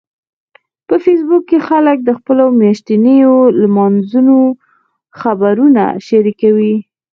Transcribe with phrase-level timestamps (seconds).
[0.87, 4.39] په فېسبوک کې خلک د خپلو میاشتنيو لمانځنو
[5.19, 6.75] خبرونه شریکوي